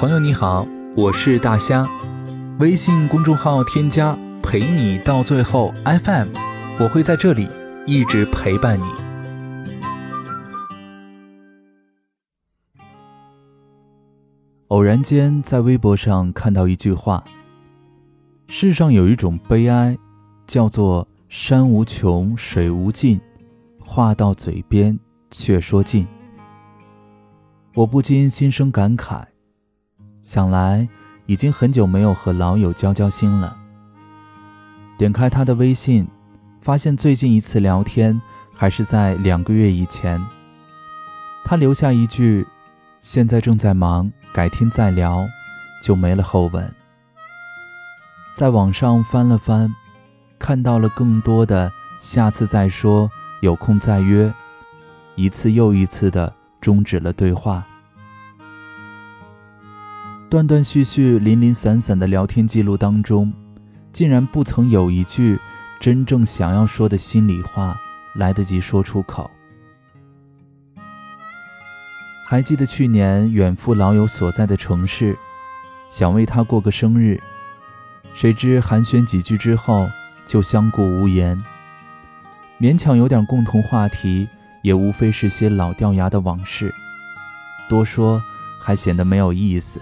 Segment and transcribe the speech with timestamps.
[0.00, 1.86] 朋友你好，我是大虾，
[2.58, 6.28] 微信公众号添加陪你到最后 FM，
[6.80, 7.46] 我会在这里
[7.86, 8.84] 一直陪伴你。
[14.68, 17.22] 偶然间在微博上看到一句话：
[18.48, 19.98] 世上有一种悲哀，
[20.46, 23.20] 叫做山无穷水无尽，
[23.84, 24.98] 话到嘴边
[25.30, 26.06] 却说尽。
[27.74, 29.22] 我不禁心生感慨，
[30.22, 30.88] 想来
[31.26, 33.56] 已经很久没有和老友交交心了。
[34.98, 36.06] 点开他的微信，
[36.60, 38.20] 发现最近一次聊天
[38.54, 40.20] 还是在两个月以前。
[41.44, 42.46] 他留下一句
[43.00, 45.26] ：“现在正在忙，改天再聊”，
[45.82, 46.70] 就没了后文。
[48.34, 49.74] 在网上翻了翻，
[50.38, 53.10] 看到了更多的“下次再说
[53.40, 54.32] ”“有空再约”，
[55.16, 56.32] 一次又一次的。
[56.60, 57.66] 终止了对话，
[60.30, 63.32] 断断续续、零零散散的聊天记录当中，
[63.92, 65.36] 竟然不曾有一句
[65.80, 67.76] 真正想要说的心里话
[68.14, 69.28] 来得及说出口。
[72.28, 75.18] 还记得去年远赴老友所在的城市，
[75.88, 77.20] 想为他过个生日，
[78.14, 79.90] 谁知寒暄几句之后
[80.28, 81.36] 就相顾无言，
[82.60, 84.28] 勉强有点共同话题。
[84.62, 86.70] 也无非是些老掉牙的往事，
[87.66, 88.22] 多说
[88.62, 89.80] 还显得没有意思，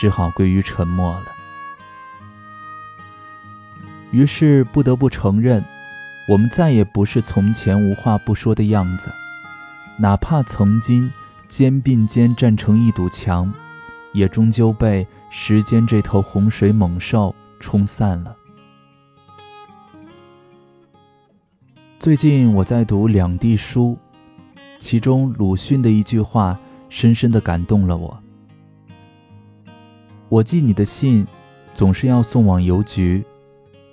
[0.00, 1.26] 只好归于沉默了。
[4.10, 5.62] 于是不得不承认，
[6.26, 9.12] 我们再也不是从前无话不说的样子，
[9.98, 11.12] 哪怕曾经
[11.50, 13.52] 肩并肩站成一堵墙，
[14.14, 18.34] 也终究被时间这头洪水猛兽冲散了。
[21.98, 23.98] 最近我在读两地书，
[24.78, 28.18] 其中鲁迅的一句话深深的感动了我。
[30.30, 31.26] 我寄你的信，
[31.74, 33.24] 总是要送往邮局，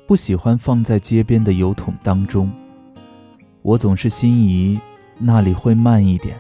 [0.06, 2.52] 不喜欢放在街边的邮筒当中。
[3.64, 4.80] 我总是心仪
[5.18, 6.40] 那里会慢一点。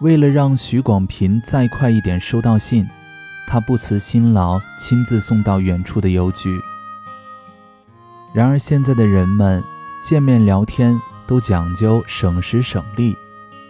[0.00, 2.84] 为了让许广平再快一点收到信，
[3.46, 6.58] 他不辞辛劳亲自送到远处的邮局。
[8.34, 9.62] 然而现在的人们
[10.02, 13.16] 见面聊天都讲究省时省力，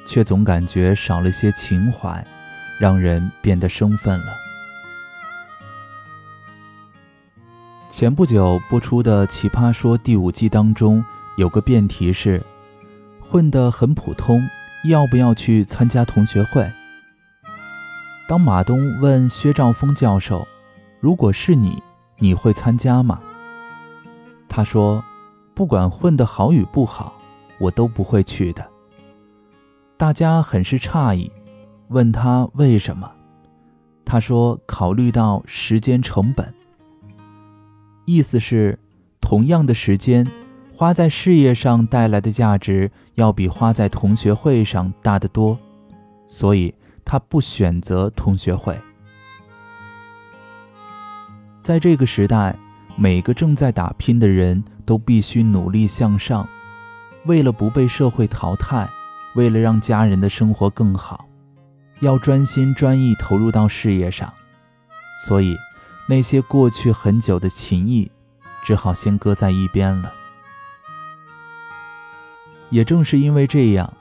[0.07, 2.27] 却总感觉少了些情怀，
[2.79, 4.33] 让人变得生分了。
[7.91, 11.05] 前不久播出的《奇葩说》第五季当中，
[11.37, 12.43] 有个辩题是：
[13.21, 14.43] 混得很普通，
[14.89, 16.69] 要不要去参加同学会？
[18.29, 20.49] 当马东问薛兆丰教授
[20.99, 21.81] ：“如果是你，
[22.19, 23.21] 你会参加吗？”
[24.49, 25.05] 他说
[25.55, 27.13] ：“不管混得好与不好，
[27.61, 28.67] 我都不会去的。”
[29.97, 31.31] 大家很是诧异，
[31.95, 33.11] 问他为什么。
[34.05, 36.53] 他说：“考虑到时间成本。”
[38.05, 38.79] 意思是，
[39.21, 40.27] 同样的时间，
[40.77, 45.59] 花在事业上带来的价值要比花在同学会上大得多，
[46.27, 46.75] 所以
[47.05, 48.77] 他不选择同学会。
[51.61, 52.55] 在这个时代。
[52.97, 56.47] 每个正在打拼的人都必须努力向上，
[57.27, 58.89] 为了不被社会淘汰，
[59.35, 61.27] 为了让家人的生活更好，
[62.05, 64.33] 要专心专意投入到事业上。
[65.27, 65.57] 所以，
[66.09, 68.09] 那些过去很久的情谊，
[68.65, 70.13] 只好先搁在一边了。
[72.71, 73.93] 也正是因为这样，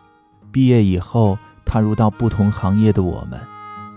[0.52, 3.40] 毕业以后踏入到不同行业的我们，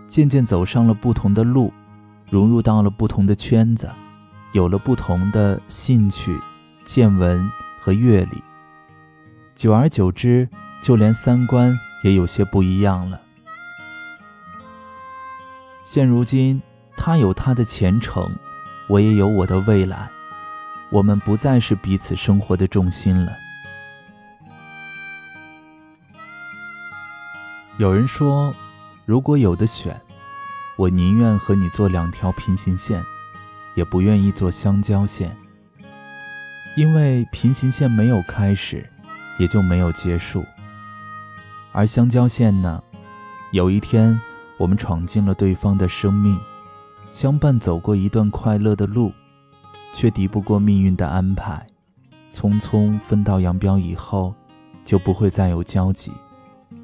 [0.08, 1.72] 渐渐走上了不同的路，
[2.30, 3.88] 融入到了不同的圈子。
[4.52, 6.38] 有了不同的兴趣、
[6.86, 7.46] 见闻
[7.80, 8.42] 和阅历，
[9.54, 10.48] 久而久之，
[10.82, 13.20] 就连三观也有些不一样了。
[15.88, 16.60] 现如今，
[16.96, 18.28] 他有他的前程，
[18.88, 20.08] 我也有我的未来，
[20.90, 23.30] 我们不再是彼此生活的重心了。
[27.78, 28.52] 有人说，
[29.04, 29.96] 如果有的选，
[30.76, 33.00] 我宁愿和你做两条平行线。
[33.76, 35.36] 也不愿意做相交线，
[36.78, 38.88] 因为平行线没有开始，
[39.38, 40.42] 也就没有结束。
[41.72, 42.82] 而相交线呢？
[43.52, 44.18] 有一天，
[44.58, 46.38] 我们闯进了对方的生命，
[47.10, 49.12] 相伴走过一段快乐的路，
[49.92, 51.66] 却敌不过命运的安排，
[52.32, 54.34] 匆匆分道扬镳以后，
[54.84, 56.10] 就不会再有交集，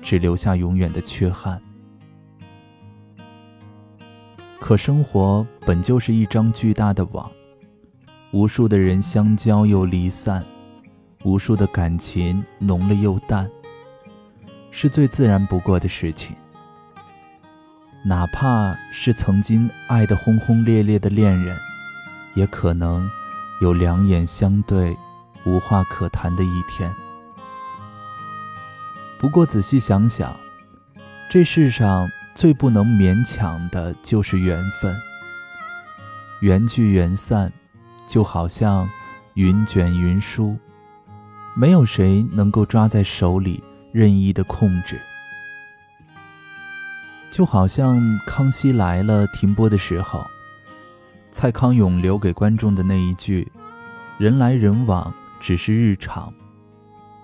[0.03, 1.61] 只留下永远的缺憾。
[4.61, 7.31] 可生活本就是一张巨大的网，
[8.33, 10.45] 无数的人相交又离散，
[11.25, 13.51] 无数的感情浓了又淡，
[14.71, 16.37] 是最自然不过的事情。
[18.05, 21.57] 哪怕是曾经爱得轰轰烈烈的恋人，
[22.35, 23.09] 也可能
[23.61, 24.97] 有两眼相对、
[25.45, 26.91] 无话可谈的一天。
[29.21, 30.35] 不过仔细想想，
[31.31, 34.97] 这世上最不能勉强的就是缘分。
[36.41, 37.53] 缘聚缘散，
[38.09, 38.89] 就好像
[39.35, 40.57] 云卷云舒，
[41.55, 43.63] 没有谁能够抓在手里
[43.93, 44.99] 任意的控制。
[47.33, 50.23] 就好像《康熙来了》停播的时候，
[51.31, 53.51] 蔡康永留给观众的那一句
[54.19, 56.33] ：“人来人往只是日常，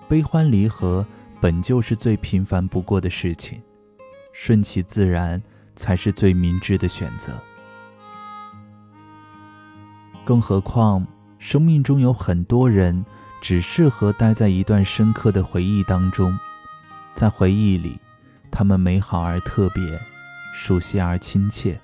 [0.09, 1.05] 悲欢离合。”
[1.41, 3.61] 本就是最平凡不过的事情，
[4.33, 5.41] 顺其自然
[5.73, 7.31] 才是最明智的选择。
[10.25, 11.07] 更何况，
[11.37, 13.05] 生命中有很多人
[13.41, 16.37] 只适合待在一段深刻的回忆当中，
[17.15, 17.97] 在回忆里，
[18.51, 19.99] 他们美好而特别，
[20.53, 21.79] 熟悉而亲切。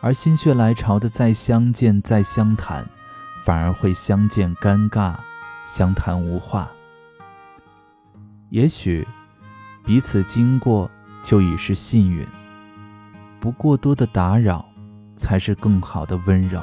[0.00, 2.84] 而心血来潮的再相见、再相谈，
[3.44, 5.14] 反而会相见尴尬，
[5.64, 6.70] 相谈无话。
[8.50, 9.06] 也许，
[9.84, 10.88] 彼此经过
[11.24, 12.26] 就已是幸运，
[13.40, 14.64] 不过多的打扰，
[15.16, 16.62] 才是更好的温柔。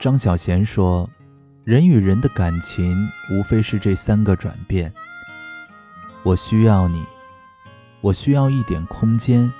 [0.00, 1.08] 张小娴说
[1.66, 2.96] ：“人与人的感情，
[3.28, 4.92] 无非是这三个转变。
[6.22, 7.04] 我需要你，
[8.00, 9.52] 我需要一点空间，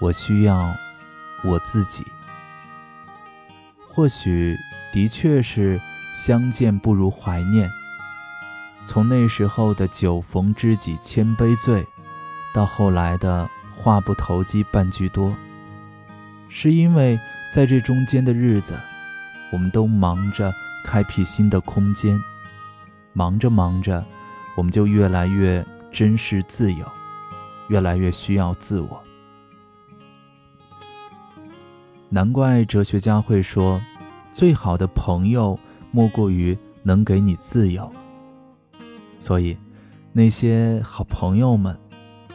[0.00, 0.70] 我需要
[1.42, 2.04] 我自己。
[3.88, 4.54] 或许，
[4.92, 5.80] 的确是。”
[6.14, 7.68] 相见不如怀念。
[8.86, 11.84] 从那时候的酒逢知己千杯醉，
[12.54, 15.34] 到后来的话不投机半句多，
[16.48, 17.18] 是因为
[17.52, 18.78] 在这中间的日子，
[19.50, 20.54] 我们都忙着
[20.84, 22.16] 开辟新的空间，
[23.12, 24.04] 忙着忙着，
[24.56, 26.86] 我们就越来越珍视自由，
[27.68, 29.02] 越来越需要自我。
[32.08, 33.80] 难怪哲学家会说，
[34.32, 35.58] 最好的朋友。
[35.96, 37.88] 莫过于能给你自由，
[39.16, 39.56] 所以
[40.12, 41.78] 那些好朋友们，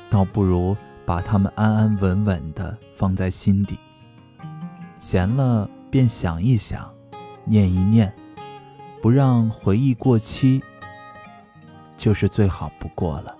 [0.09, 0.73] 倒不如
[1.05, 3.77] 把他们安安稳稳的放在心底。
[4.97, 6.89] 闲了便想一想，
[7.43, 8.13] 念一念，
[9.01, 10.61] 不让回忆过期，
[11.97, 13.38] 就是最好不过了。